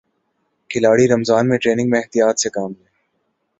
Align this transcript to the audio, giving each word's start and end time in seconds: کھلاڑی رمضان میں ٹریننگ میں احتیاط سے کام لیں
کھلاڑی 0.69 1.07
رمضان 1.07 1.49
میں 1.49 1.57
ٹریننگ 1.57 1.89
میں 1.89 1.99
احتیاط 1.99 2.39
سے 2.39 2.49
کام 2.49 2.71
لیں 2.71 2.89